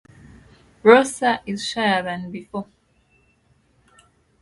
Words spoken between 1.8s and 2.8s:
than before.